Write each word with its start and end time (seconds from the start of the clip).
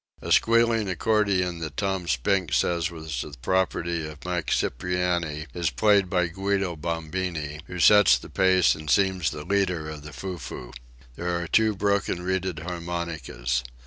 A 0.19 0.31
squealing 0.31 0.89
accordion 0.89 1.59
that 1.59 1.77
Tom 1.77 2.07
Spink 2.07 2.53
says 2.53 2.89
was 2.89 3.21
the 3.21 3.37
property 3.39 4.07
of 4.07 4.25
Mike 4.25 4.49
Cipriani 4.49 5.45
is 5.53 5.69
played 5.69 6.09
by 6.09 6.25
Guido 6.25 6.75
Bombini, 6.75 7.61
who 7.67 7.77
sets 7.79 8.17
the 8.17 8.27
pace 8.27 8.73
and 8.73 8.89
seems 8.89 9.29
the 9.29 9.45
leader 9.45 9.87
of 9.89 10.01
the 10.01 10.11
foo 10.11 10.39
foo. 10.39 10.73
There 11.17 11.39
are 11.39 11.45
two 11.45 11.75
broken 11.75 12.23
reeded 12.23 12.61
harmonicas. 12.61 13.63